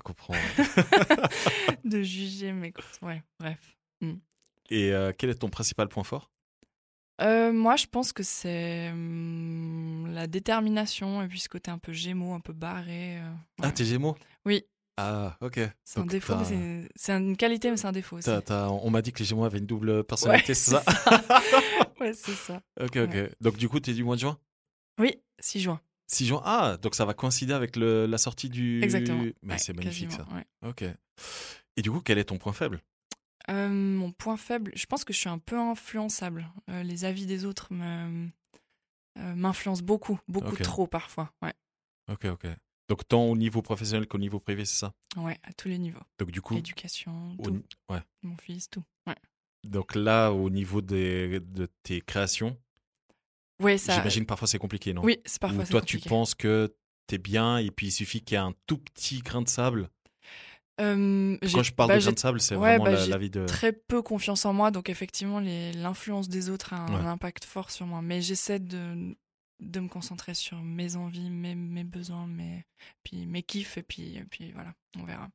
[0.00, 0.34] te comprends.
[1.84, 2.84] de juger mes causes.
[3.02, 3.76] Ouais, bref.
[4.70, 6.30] Et euh, quel est ton principal point fort?
[7.20, 11.92] Euh, moi, je pense que c'est hum, la détermination et puis ce côté un peu
[11.92, 13.18] gémeaux, un peu barré.
[13.18, 13.72] euh, Ah, voilà.
[13.72, 14.16] t'es Gémeaux?
[14.46, 14.64] Oui,
[14.96, 15.60] Ah, ok.
[15.84, 19.12] c'est un défaut, mais c'est- une qualité, mais c'est un défaut t'as- on m'a dit
[19.12, 20.84] que les Gémeaux avaient une double personnalité, Ouais, c'est ça,
[22.00, 22.62] ouais, c'est ça.
[22.80, 23.12] Ok, ok.
[23.12, 23.32] Ouais.
[23.40, 24.38] Donc du coup, t'es du mois de juin?
[24.98, 25.80] Oui, 6 juin.
[26.12, 28.82] 6 juin Ah, donc ça va coïncider avec le, la sortie du...
[28.82, 29.24] Exactement.
[29.42, 30.26] Mais Ouais, c'est magnifique ça.
[30.34, 30.44] ouais.
[30.68, 30.84] Ok.
[31.76, 32.80] Et du coup, quel est ton point faible?
[33.48, 36.48] Euh, mon point faible, je pense que je suis un peu influençable.
[36.68, 38.26] Euh, les avis des autres euh,
[39.16, 41.32] m'influencent beaucoup, beaucoup trop parfois.
[41.42, 41.54] Ouais.
[42.10, 42.46] Ok, ok.
[42.88, 44.92] Donc tant au niveau professionnel qu'au niveau privé, c'est ça?
[45.16, 46.02] Ouais, à tous les niveaux.
[46.18, 47.62] Donc du coup, Éducation, au- tout.
[47.88, 48.00] ouais.
[48.22, 48.82] Mon fils, tout.
[49.06, 49.14] Ouais.
[49.64, 52.56] Donc là, au niveau des, de tes créations,
[53.60, 53.94] Ouais, ça.
[53.94, 55.02] j'imagine parfois c'est compliqué, non?
[55.04, 56.74] Oui, c'est Ou parfois c'est toi, tu penses que
[57.06, 59.90] t'es bien et puis il suffit qu'il y ait un tout petit grain de sable?
[60.80, 63.18] Euh, Quand je parle bah, de j'ai grain de sable, c'est ouais, vraiment bah, la,
[63.18, 63.44] vie de.
[63.44, 67.06] très peu confiance en moi, donc effectivement, l'influence des autres a un Ouais.
[67.06, 68.00] impact fort sur moi.
[68.00, 69.14] Mais j'essaie de,
[69.60, 72.64] de me concentrer sur mes envies, mes, mes besoins, mes,
[73.02, 75.28] puis mes kiffs, et puis, et puis voilà, on verra.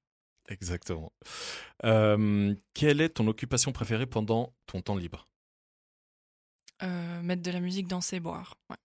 [0.50, 1.12] Exactement.
[1.84, 5.28] Euh, quelle est ton occupation préférée pendant ton temps libre?
[7.22, 8.56] Mettre de la musique, danser, boire.
[8.70, 8.78] Ouais.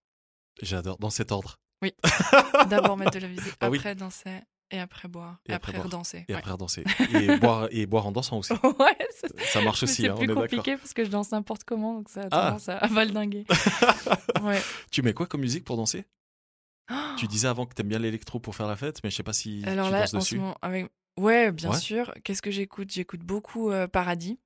[0.61, 1.57] J'adore, dans cet ordre.
[1.81, 1.93] Oui.
[2.69, 3.77] D'abord mettre de la musique, Ah oui.
[3.79, 6.25] après danser, et après boire, Et et, après après, redanser.
[6.27, 6.39] Et ouais.
[6.39, 6.83] après danser.
[7.13, 8.53] Et boire, et boire en dansant aussi.
[8.53, 11.31] ouais, c'est- Ça marche aussi, c'est hein, on plus est compliqué parce que je danse
[11.31, 12.47] n'importe comment, donc ça a Ah.
[12.47, 13.45] tendance à, à valdinguer.
[14.43, 14.61] ouais.
[14.91, 16.05] Tu mets quoi comme musique pour danser?
[16.91, 19.23] Oh Tu disais avant que t'aimes bien l'électro pour faire la fête, mais je sais
[19.23, 20.37] pas si Alors tu là, danses en ce dessus.
[20.39, 20.87] moment, avec...
[21.19, 21.77] ouais, bien Ouais.
[21.79, 22.13] sûr.
[22.23, 22.91] Qu'est-ce que j'écoute?
[22.91, 24.39] J'écoute beaucoup euh, Paradis.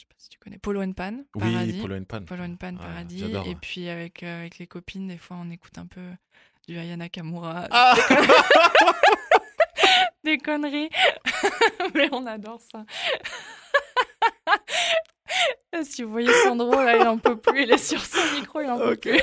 [0.00, 1.12] Je sais pas si tu connais Polo and Pan.
[1.34, 1.78] Oui, Paradis.
[1.80, 2.22] Polo and Pan.
[2.24, 3.18] Polo and Pan, Ouais, Paradis.
[3.18, 6.00] j'adore, Et puis avec, euh, avec les copines, des fois, on écoute un peu
[6.66, 7.68] du Aya Nakamura.
[7.70, 7.94] Ah
[10.24, 10.88] Des conneries.
[11.94, 12.86] Mais on adore ça.
[15.84, 17.64] si vous voyez Sandro, là, il en peut plus.
[17.64, 19.20] Il est sur son micro, il en peut plus.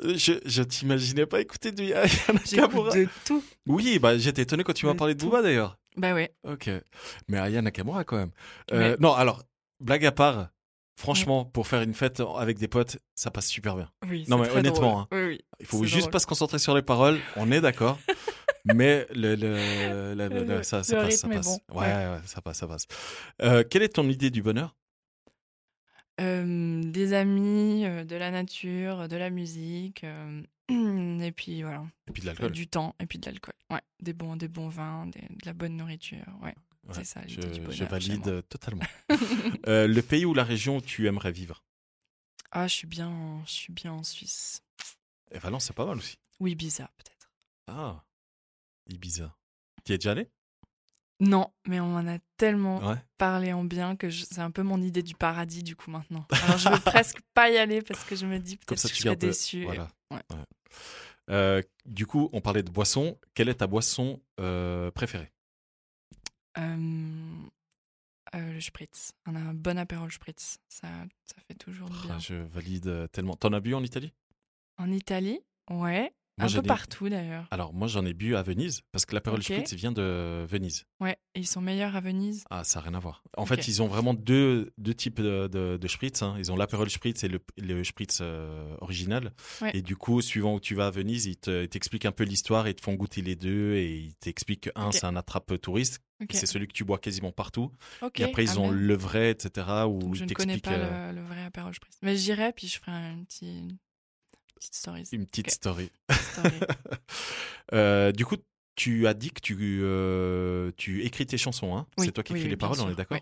[0.00, 2.94] je je t'imaginais pas écouter du Aya J'écoute Nakamura.
[2.94, 3.42] de tout.
[3.66, 5.20] Oui, bah, j'étais étonné quand tu m'as parlé de.
[5.24, 5.78] Booba d'ailleurs.
[5.96, 6.34] Bah ouais.
[6.44, 6.70] Ok.
[7.28, 8.30] Mais Aya Nakamura quand même.
[8.72, 8.96] Euh, Ouais.
[9.00, 9.42] Non, alors,
[9.80, 10.48] blague à part,
[10.96, 13.90] franchement, pour faire une fête avec des potes, ça passe super bien.
[14.08, 15.20] Oui, Non, mais très honnêtement, drôle.
[15.20, 15.40] Oui, oui.
[15.60, 16.10] Il faut juste drôle.
[16.12, 17.98] pas se concentrer sur les paroles, on est d'accord.
[18.64, 21.58] Mais le, le, le- ça, ça passe, ça passe.
[21.68, 21.92] bon, Ouais,
[22.26, 22.86] ça passe, ça passe.
[23.42, 24.76] Euh, quelle est ton idée du bonheur?
[26.20, 30.04] Euh, des amis, euh, de la nature, de la musique,
[31.22, 32.52] et puis voilà, Et puis de l'alcool.
[32.52, 33.54] du temps et puis de l'alcool.
[33.70, 36.24] Ouais, des bons, des bons vins, des- de la bonne nourriture.
[36.42, 37.88] Ouais, Ouais, c'est ça je, du bonheur.
[37.88, 38.82] valide totalement.
[39.68, 41.62] Euh, le pays ou la région où tu aimerais vivre?
[42.50, 44.62] Ah, je suis bien, en- je suis bien en Suisse.
[45.30, 46.18] Et Valence, c'est pas mal aussi.
[46.40, 47.30] Ou Ibiza peut-être.
[47.68, 48.04] Ah,
[48.88, 49.36] Ibiza.
[49.84, 50.28] Tu es déjà allé?
[51.24, 52.96] Non, mais on m'en a tellement Ouais.
[53.16, 56.26] parlé en bien que c'est un peu mon idée du paradis du coup maintenant.
[56.42, 58.94] Alors je veux presque pas y aller parce que je me dis peut-être que je
[58.94, 59.18] serais gardes.
[59.20, 59.64] déçue.
[59.64, 59.88] Voilà.
[60.10, 60.20] Ouais.
[60.30, 60.44] Ouais.
[61.30, 63.18] Euh, du coup, on parlait de boisson.
[63.34, 65.30] Quelle est ta boisson euh, préférée?
[66.58, 70.88] Euh, le spritz, un, un bon apérol spritz, ça,
[71.24, 72.16] ça fait toujours du bien.
[72.16, 73.36] Ah, Je valide tellement.
[73.36, 74.12] T'en as bu en Italie?
[74.78, 75.38] En Italie,
[75.70, 77.46] ouais, Moi, un peu partout d'ailleurs.
[77.50, 79.44] Alors, moi, j'en ai bu à Venise parce que l'apérole Ok.
[79.44, 80.84] spritz vient de Venise.
[80.98, 82.44] Ouais, et ils sont meilleurs à Venise.
[82.50, 83.22] Ah, ça n'a rien à voir.
[83.36, 86.22] En fait, ils ont vraiment deux, deux types de, de, de spritz.
[86.22, 86.34] hein.
[86.38, 89.32] Ils ont l'apérole spritz et le, le spritz euh, original.
[89.60, 89.70] Ouais.
[89.74, 92.24] Et du coup, suivant où tu vas à Venise, ils te- ils t'expliquent un peu
[92.24, 93.74] l'histoire et ils te font goûter les deux.
[93.74, 96.00] Et ils t'expliquent que un, c'est un attrape touriste.
[96.30, 97.72] C'est celui que tu bois quasiment partout.
[98.14, 99.66] Et après, ils ah ont le vrai, etc.
[99.88, 101.96] Où Donc, ils je ne connais t'expliquent pas euh, le, le vrai apérol spritz.
[102.00, 103.66] Mais j'irai, puis je ferai un petit,
[104.62, 105.02] petite story.
[105.12, 105.52] une petite Ok.
[105.52, 105.90] story.
[106.10, 106.60] story.
[107.72, 108.36] Euh, du coup,
[108.74, 111.74] tu as dit que tu, euh, tu écris tes chansons.
[111.76, 113.18] Hein Oui, c'est toi qui oui, écris oui, les paroles, on est d'accord?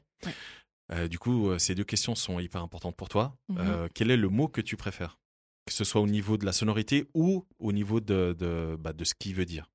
[0.93, 3.37] Euh, Du coup, euh, ces deux questions sont hyper importantes pour toi.
[3.49, 3.59] Mhm.
[3.61, 5.19] Euh, quel est le mot que tu préfères?
[5.67, 9.05] Que ce soit au niveau de la sonorité ou au niveau de, de, bah, de
[9.05, 9.71] ce qu'il veut dire?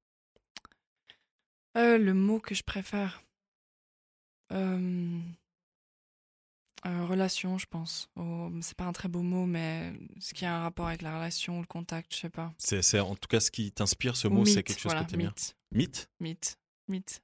[1.76, 3.22] Le mot que je préfère.
[6.86, 8.10] Euh, relation, je pense.
[8.16, 11.16] Oh, c'est pas un très beau mot, mais ce qui a un rapport avec la
[11.16, 12.54] relation ou le contact, je sais pas.
[12.58, 15.10] C'est en tout cas ce qui t'inspire, ce Ou mot, c'est quelque chose voilà, que
[15.10, 15.30] tu aimes bien.
[15.30, 16.10] mythe, Mythe?
[16.20, 17.22] Mythe, mythe.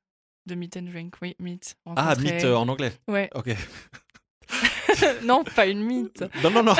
[0.47, 1.75] De meet and drink, oui, mythe.
[1.95, 2.93] Ah, mythe euh, en anglais.
[3.07, 3.29] Ouais.
[3.35, 3.55] Ok.
[5.23, 6.23] non, pas une mythe.
[6.43, 6.75] Non, non, non.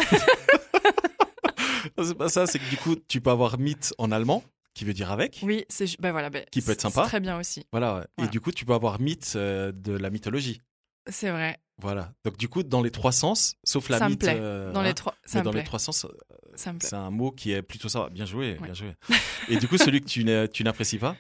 [2.04, 4.94] c'est pas ça, c'est que du coup, tu peux avoir mythe en allemand, qui veut
[4.94, 5.42] dire avec.
[5.44, 7.04] Oui, c'est bah voilà, bah, Qui peut être sympa.
[7.04, 7.66] Très bien aussi.
[7.72, 8.26] Voilà, ouais.
[8.26, 10.62] Et du coup, tu peux avoir mythe euh, de la mythologie.
[11.08, 11.58] C'est vrai.
[11.78, 12.14] Voilà.
[12.26, 14.20] Donc, du coup, dans les trois sens, sauf la ça me mythe.
[14.20, 14.38] plaît.
[14.40, 15.62] euh, dans hein, les trois, ça me dans plaît.
[15.62, 16.10] les trois sens, euh,
[16.56, 16.88] Ça me plaît.
[16.90, 18.10] c'est un mot qui est plutôt ça.
[18.12, 18.66] Bien joué, Ouais.
[18.66, 18.94] bien joué.
[19.50, 21.16] Et du coup, celui que tu n'apprécies pas?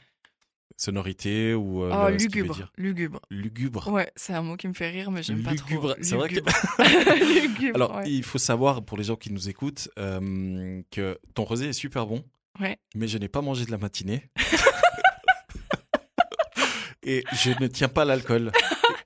[0.77, 1.83] Sonorité ou.
[1.83, 2.55] euh, Oh, le- lugubre.
[2.55, 2.71] dire?
[2.77, 3.19] Lugubre.
[3.29, 3.87] Lugubre.
[3.91, 5.67] Ouais, c'est un mot qui me fait rire, mais j'aime pas trop.
[5.69, 6.51] Lugubre, c'est vrai que- Lugubre.
[7.43, 8.09] Lugubre, Alors, ouais.
[8.11, 12.05] il faut savoir, pour les gens qui nous écoutent, euh, que ton rosé est super
[12.07, 12.23] bon.
[12.59, 12.77] Ouais.
[12.95, 14.29] Mais je n'ai pas mangé de la matinée.
[17.03, 18.51] Et je ne tiens pas l'alcool.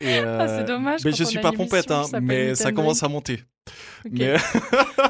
[0.04, 3.42] Euh, Ah, c'est dommage Mais je suis pas pompette, hein, mais ça commence à monter.
[4.12, 4.36] Mais,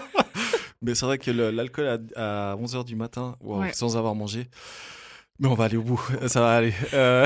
[0.81, 3.73] mais c'est vrai que l'alcool à, à 11h du matin, wow, Ouais.
[3.73, 4.47] sans avoir mangé.
[5.39, 6.73] Mais on va aller au bout, ça va aller.
[6.93, 7.25] Euh,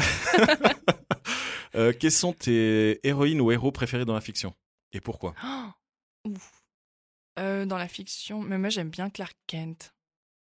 [1.75, 4.53] euh, quels sont tes héroïnes ou héros préférés dans la fiction?
[4.93, 5.35] Et pourquoi?
[6.27, 6.31] Oh.
[7.39, 9.93] Euh, dans la fiction, mais moi j'aime bien Clark Kent.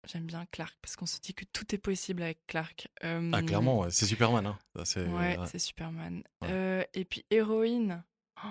[0.08, 2.88] J'aime bien Clark parce qu'on se dit que tout est possible avec Clark.
[3.04, 4.46] Euh, Ah, clairement, ouais, c'est Superman.
[4.46, 4.58] Hein.
[4.86, 5.46] C'est, Ouais, ouais.
[5.48, 6.24] c'est Superman.
[6.42, 6.48] Ouais.
[6.52, 8.04] Euh, et puis héroïne.
[8.44, 8.48] Oh,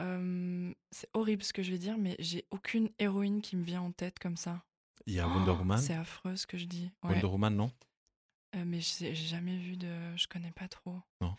[0.00, 3.82] euh, c'est horrible ce que je vais dire, mais j'ai aucune héroïne qui me vient
[3.82, 4.62] en tête comme ça.
[5.06, 5.78] Il y a Wonder Oh, Woman.
[5.78, 6.90] C'est affreux ce que je dis.
[7.02, 7.70] Wonder Woman, non?
[8.56, 9.88] Euh, mais j'ai jamais vu de.
[10.16, 10.96] Je connais pas trop.
[11.20, 11.34] Non.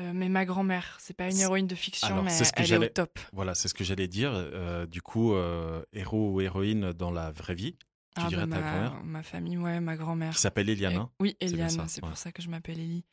[0.00, 2.62] Euh, mais ma grand-mère, c'est pas une héroïne de fiction, Alors, mais c'est ce que
[2.62, 3.18] elle est au top.
[3.32, 4.30] Voilà, c'est ce que j'allais dire.
[4.34, 7.76] Euh, du coup, euh, héros ou héroïne dans la vraie vie,
[8.14, 10.32] tu Ah, dirais bah, ta ma, ma famille, ouais, ma grand-mère.
[10.34, 10.92] qui s'appelle Eliane.
[10.92, 11.10] Eh, hein.
[11.20, 12.08] oui, ça, c'est ouais.
[12.08, 13.04] pour ça que je m'appelle Ellie.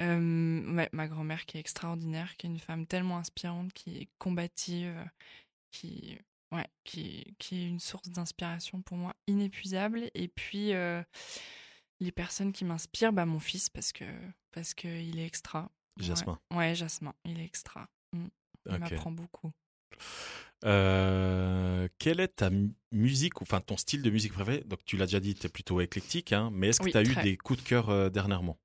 [0.00, 4.08] Euh, ouais, ma grand-mère qui est extraordinaire, qui est une femme tellement inspirante, qui est
[4.18, 4.94] combative,
[5.70, 6.18] qui,
[6.52, 10.10] ouais, qui, qui est une source d'inspiration pour moi inépuisable.
[10.14, 11.02] Et puis, euh,
[12.00, 14.04] les personnes qui m'inspirent, bah, mon fils, parce que
[14.52, 15.70] parce qu'il est extra.
[15.98, 16.04] Ouais.
[16.04, 16.38] Jasmin.
[16.52, 17.88] Ouais, Jasmin, il est extra.
[18.12, 18.26] Mm.
[18.66, 19.52] Il m'apprend beaucoup.
[20.64, 24.62] Euh, quelle est ta mu- musique, ou enfin ton style de musique préféré?
[24.66, 26.98] Donc, tu l'as déjà dit, tu es plutôt éclectique, hein, mais est-ce que Oui, tu
[26.98, 28.58] as eu des coups de cœur euh, dernièrement?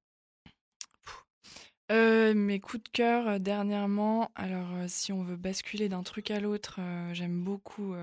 [1.92, 6.80] Euh, mes coups de cœur dernièrement, alors si on veut basculer d'un truc à l'autre,
[7.14, 7.94] j'aime beaucoup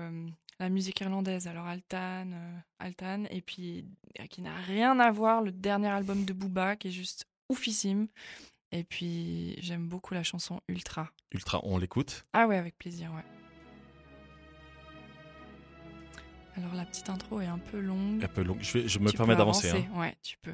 [0.59, 2.29] la musique irlandaise, alors Altan,
[2.79, 3.85] Altan, et puis
[4.29, 8.07] qui n'a rien à voir, le dernier album de Booba qui est juste oufissime,
[8.71, 11.11] et puis j'aime beaucoup la chanson Ultra.
[11.33, 12.23] Ultra, on l'écoute?
[12.31, 13.42] Ah ouais, avec plaisir, ouais.
[16.57, 18.23] Alors la petite intro est un peu longue.
[18.23, 18.57] Un peu long.
[18.59, 19.69] Je, vais- je me Tu permets peux d'avancer.
[19.69, 19.99] avancer, hein.
[19.99, 20.53] Ouais, tu peux.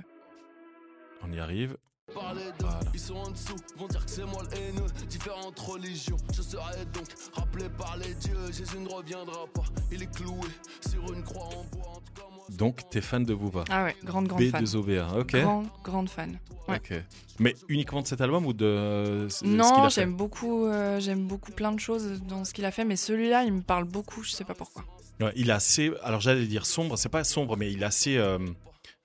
[1.23, 1.75] On y arrive.
[2.13, 4.87] Parler d'eux, ils sont en dessous, vont dire que c'est moi le haineux.
[5.07, 8.51] Différentes religions, je serai donc rappelé par les dieux.
[8.51, 10.47] Jésus ne reviendra pas, il est cloué
[10.89, 11.87] sur une croix en bois.
[11.89, 14.63] En tout cas, moi, Donc, t'es fan de Booba Ah ouais, grande, grande fan.
[14.63, 15.35] B2OBA, ok.
[15.35, 16.39] Grande, grande fan.
[16.67, 16.77] Ouais.
[16.77, 16.93] Ok.
[17.37, 21.71] Mais uniquement de cet album ou de euh, Non, j'aime beaucoup, euh, j'aime beaucoup plein
[21.73, 24.45] de choses dans ce qu'il a fait, mais celui-là, il me parle beaucoup, je sais
[24.45, 24.83] pas pourquoi.
[25.19, 25.91] Ouais, il est assez.
[26.03, 28.39] Alors j'allais dire sombre, c'est pas sombre, mais il est assez euh,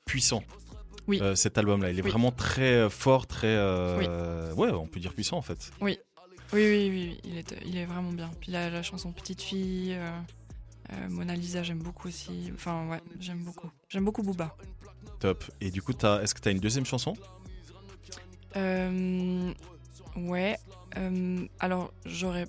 [0.05, 0.43] puissant.
[1.07, 1.21] Oui.
[1.21, 2.11] Euh, cet album-là, il est Oui.
[2.11, 3.49] vraiment très euh, fort, très.
[3.49, 5.71] euh, Ouais, on peut dire puissant en fait.
[5.81, 5.99] Oui,
[6.53, 8.31] oui, oui, oui, il est, il est vraiment bien.
[8.41, 9.97] Puis la, la chanson Petite fille,
[11.11, 12.51] Mona Lisa, j'aime beaucoup aussi.
[12.55, 13.71] Enfin, ouais, j'aime beaucoup.
[13.89, 14.57] J'aime beaucoup Booba.
[15.21, 15.45] Top.
[15.61, 17.15] Et du coup, est-ce que tu as une deuxième chanson?
[18.57, 19.53] Euh,
[20.17, 20.57] ouais.
[21.61, 22.47] alors, j'aurais.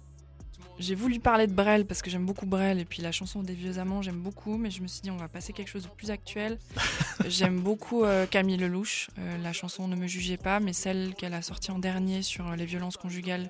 [0.78, 3.54] J'ai voulu parler de Brel parce que j'aime beaucoup Brel et puis la chanson des
[3.54, 5.90] vieux amants j'aime beaucoup mais je me suis dit on va passer quelque chose de
[5.90, 6.60] plus actuel.
[7.28, 11.34] j'aime beaucoup euh, Camille Lelouch, euh, la chanson Ne me jugez pas mais celle qu'elle
[11.34, 13.50] a sortie en dernier sur euh, les violences conjugales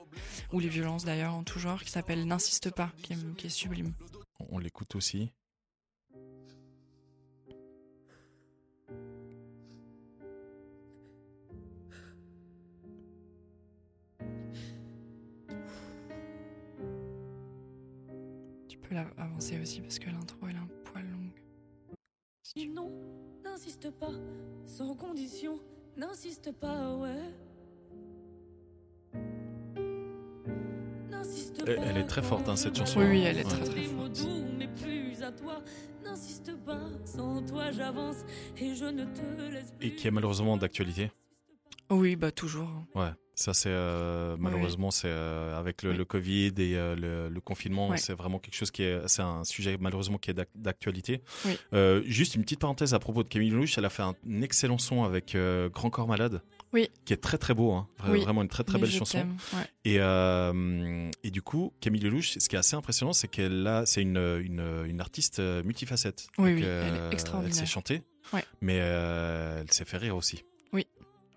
[0.53, 3.49] ou les violences d'ailleurs en tout genre qui s'appelle N'insiste pas qui est, qui est
[3.49, 3.93] sublime.
[4.51, 5.31] On l'écoute aussi.
[18.87, 22.73] Peux la- avancer aussi parce que l'intro elle est un poil longue.
[22.73, 22.91] Non,
[23.43, 24.11] n'insiste pas,
[24.65, 25.59] sans condition,
[25.97, 27.33] n'insiste pas, ouais.
[31.09, 32.99] N'insiste Elle- est très forte, hein, cette chanson.
[33.01, 33.49] Oui, oui, elle est Ouais.
[33.51, 34.11] très très forte.
[34.21, 35.61] doux, mais plus à toi.
[36.03, 38.17] N'insiste pas, sans toi j'avance
[38.57, 39.87] et je ne te laisse plus.
[39.87, 41.11] Et qui est malheureusement d'actualité.
[41.89, 42.69] Oui, bah toujours.
[42.95, 45.97] Ouais, ça c'est euh, malheureusement c'est euh, avec le, Oui.
[45.97, 49.43] le Covid et euh, le, le confinement, c'est vraiment quelque chose qui est, c'est un
[49.43, 51.21] sujet malheureusement qui est d'ac- d'actualité.
[52.05, 55.03] Juste une petite parenthèse à propos de Camille Lelouch, elle a fait un excellent son
[55.03, 55.37] avec
[55.73, 56.41] Grand Corps Malade.
[56.73, 56.89] Oui.
[57.05, 57.87] Qui est très très beau, hein.
[57.99, 59.25] Vraiment une très très belle chanson.
[59.53, 59.67] ouais.
[59.85, 59.95] Et,
[61.27, 64.17] et du coup, Camille Lelouch, ce qui est assez impressionnant, c'est qu'elle a, c'est une,
[64.17, 66.27] une, une artiste multifacette.
[66.37, 67.55] Oui, Donc, oui, elle est euh, Elle extraordinaire.
[67.55, 68.01] sait chanter,
[68.33, 68.43] Ouais.
[68.61, 70.43] mais elle sait faire rire aussi.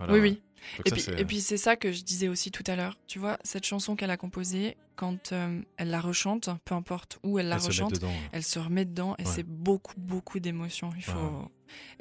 [0.01, 0.07] Oui.
[0.07, 0.23] Voilà.
[0.23, 0.43] Oui,
[0.85, 2.97] Et ça, puis, c'est- et puis c'est ça que je disais aussi tout à l'heure.
[3.07, 7.39] Tu vois, cette chanson qu'elle a composée, quand euh, elle la rechante, peu importe où
[7.39, 8.29] elle la Elle se met rechante, dedans, ouais.
[8.33, 9.31] elle se remet dedans et Ouais.
[9.33, 10.91] c'est beaucoup, beaucoup d'émotions.
[10.97, 11.13] Il faut...
[11.19, 11.49] Ouais.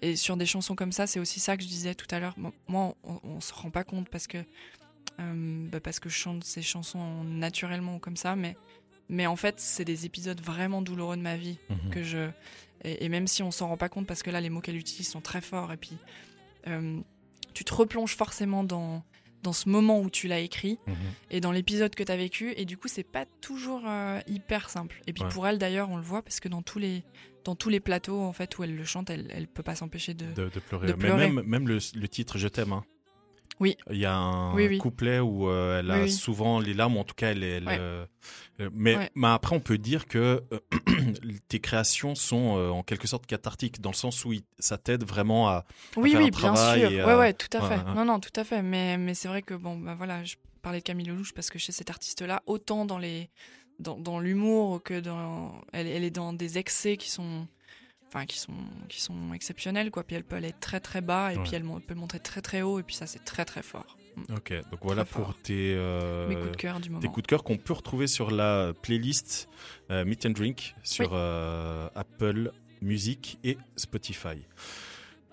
[0.01, 2.33] Et sur des chansons comme ça, c'est aussi ça que je disais tout à l'heure.
[2.37, 4.39] Mo- Moi, on, on se rend pas compte parce que,
[5.19, 8.57] euh, bah, parce que je chante ces chansons naturellement ou comme ça, mais,
[9.09, 11.89] mais en fait, c'est des épisodes vraiment douloureux de ma vie Mhm.
[11.91, 12.29] que je.
[12.83, 14.75] Et, et même si on s'en rend pas compte parce que là, les mots qu'elle
[14.77, 15.97] utilise sont très forts et puis
[16.67, 16.99] euh,
[17.57, 19.03] tu te replonges forcément dans
[19.43, 20.95] dans ce moment où tu l'as écrit Mhm.
[21.31, 24.69] et dans l'épisode que tu as vécu et du coup c'est pas toujours euh, hyper
[24.69, 25.29] simple et puis Ouais.
[25.29, 27.03] pour elle d'ailleurs on le voit parce que dans tous les
[27.45, 30.13] dans tous les plateaux en fait où elle le chante elle elle peut pas s'empêcher
[30.13, 30.87] de de, de pleurer.
[30.87, 31.29] de Mais pleurer.
[31.31, 32.73] même, même le, le titre Je t'aime.
[32.73, 32.83] hein.
[33.59, 33.75] Oui.
[33.89, 34.77] Il y a un Oui, oui.
[34.77, 36.11] couplet où euh, elle a Oui, oui.
[36.11, 37.77] souvent les larmes, en tout cas, elle, elle, Ouais.
[37.79, 38.05] euh,
[38.59, 39.09] euh, mais, Ouais.
[39.15, 40.43] mais après, on peut dire que
[41.47, 45.03] tes créations sont euh, en quelque sorte cathartiques, dans le sens où il- ça t'aide
[45.03, 45.65] vraiment à, à
[45.97, 48.31] oui faire oui un bien sûr ouais à- ouais tout à fait non non tout
[48.35, 51.33] à fait mais mais c'est vrai que bon bah voilà je parlais de Camille Lelouch
[51.33, 53.29] parce que chez cet artiste là autant dans les
[53.79, 57.47] dans, dans l'humour que dans elle, elle est dans des excès qui sont
[58.07, 58.53] enfin qui sont
[58.89, 60.03] qui sont exceptionnelles quoi.
[60.03, 61.43] Puis elle peut aller très très bas et Ouais.
[61.43, 63.97] puis elle peut monter très très haut et puis ça c'est très très fort.
[64.15, 64.33] Mm.
[64.35, 65.37] Ok, donc voilà Très pour fort.
[65.43, 67.01] tes, euh, Mes coups de cœur du moment.
[67.01, 69.47] tes coups de cœur qu'on peut retrouver sur la playlist
[69.91, 71.17] euh, Meet and Drink sur Oui.
[71.19, 74.37] euh, Apple Music et Spotify.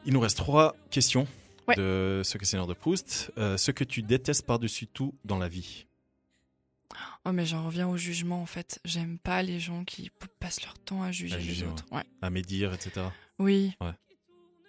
[0.06, 1.26] Il nous reste trois questions
[1.66, 1.76] Ouais.
[1.76, 3.32] de ce questionnaire de Proust.
[3.38, 5.87] Ce que tu détestes par-dessus tout dans la vie?
[7.25, 8.81] Oh mais j'en reviens au jugement en fait.
[8.85, 11.85] J'aime pas les gens qui passent leur temps à juger À les autres.
[11.90, 12.05] Ouais.
[12.23, 13.07] À médire, etc.
[13.38, 13.75] Oui.
[13.81, 13.92] Ouais.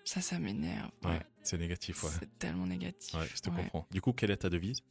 [0.06, 0.92] Ça ça m'énerve.
[1.04, 2.10] Ouais, c'est négatif, ouais.
[2.20, 3.14] C'est tellement négatif.
[3.16, 3.88] Ouais, je te comprends.
[3.92, 4.82] Du coup, quelle est ta devise?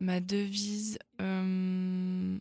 [0.00, 2.38] Ma devise, euh,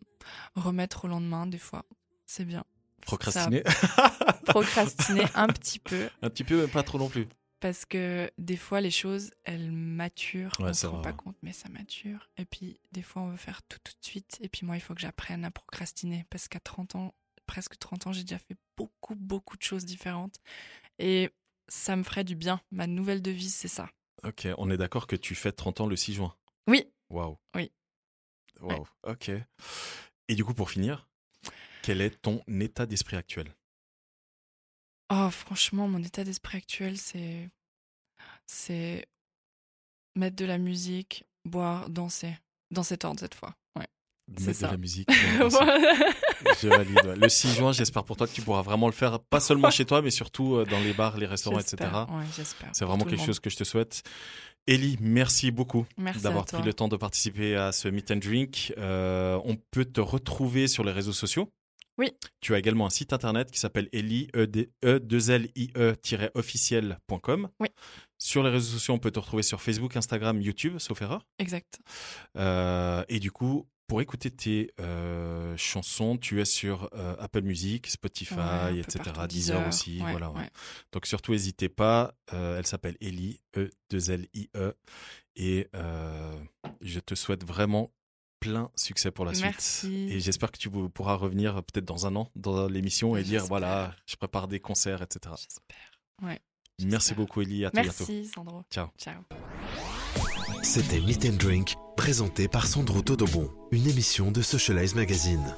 [0.55, 1.85] remettre au lendemain des fois,
[2.25, 2.63] c'est bien.
[3.01, 7.27] Procrastiner Ça- procrastiner un petit peu Un petit peu, mais pas trop non plus.
[7.59, 11.53] Parce que des fois les choses elles maturent, Ouais, on se rend pas compte mais
[11.53, 12.29] ça mature.
[12.37, 14.81] Et puis des fois on veut faire tout tout de suite et puis moi il
[14.81, 17.13] faut que j'apprenne à procrastiner parce qu'à 30 ans,
[17.45, 20.35] presque 30 ans, j'ai déjà fait beaucoup beaucoup de choses différentes
[20.99, 21.29] et
[21.67, 22.61] ça me ferait du bien.
[22.71, 23.89] Ma nouvelle devise c'est ça.
[24.23, 26.35] Ok, on est d'accord que tu fêtes 30 ans le 6 juin.
[26.67, 26.85] Oui.
[27.09, 27.37] Waouh.
[27.55, 27.71] Oui.
[28.59, 29.31] Waouh, ok.
[30.27, 31.07] Et du coup, pour finir,
[31.81, 33.55] quel est ton état d'esprit actuel?
[35.11, 37.49] Oh, franchement, mon état d'esprit actuel, c'est.
[38.45, 39.05] C'est.
[40.15, 42.37] Mettre de la musique, boire, danser.
[42.71, 43.55] Dans cet ordre cette fois.
[43.75, 43.87] Ouais.
[44.27, 44.71] Mettre de ça.
[44.71, 45.09] la musique.
[46.61, 47.15] Je valide.
[47.19, 49.85] Le 6 juin, j'espère pour toi que tu pourras vraiment le faire, pas seulement chez
[49.85, 51.77] toi, mais surtout euh, dans les bars, les restaurants, etc.
[52.09, 54.03] Ouais, C'est vraiment quelque chose que je te souhaite.
[54.67, 55.85] Ellie, merci beaucoup
[56.21, 58.73] d'avoir pris le temps de participer à ce Meet and Drink.
[58.77, 61.51] Euh, on peut te retrouver sur les réseaux sociaux.
[61.99, 62.11] Oui.
[62.39, 64.45] Tu as également un site internet qui s'appelle Ellie, e
[64.99, 65.69] 2 l i
[66.33, 67.49] officiel.com.
[67.59, 67.67] Oui.
[68.17, 71.25] Sur les réseaux sociaux, on peut te retrouver sur Facebook, Instagram, YouTube, sauf erreur.
[71.39, 71.79] Exact.
[72.37, 77.87] Euh, et du coup, pour écouter tes euh, chansons, tu es sur euh, Apple Music,
[77.87, 79.11] Spotify, Ouais, etc.
[79.13, 80.01] partout, Deezer aussi.
[80.01, 80.49] ouais, voilà, ouais.
[80.93, 82.13] Donc surtout, n'hésitez pas.
[82.31, 84.73] Elle s'appelle Ellie, E-2-L-I-E.
[85.35, 85.67] Et
[86.81, 87.91] je te souhaite vraiment
[88.39, 89.77] plein succès pour la Merci.
[89.87, 90.11] suite.
[90.11, 93.47] Et j'espère que tu pourras revenir peut-être dans un an dans l'émission et dire J'espère.
[93.47, 95.35] voilà, je prépare des concerts, etc.
[96.21, 96.39] Ouais.
[96.81, 97.65] Merci beaucoup, Ellie.
[97.65, 98.05] À très bientôt.
[98.07, 98.63] Merci, Sandro.
[98.71, 98.87] Ciao.
[98.97, 99.21] Ciao.
[100.63, 105.55] C'était Meet and Drink, présenté par Sandro Todobon, une émission de Socialize Magazine.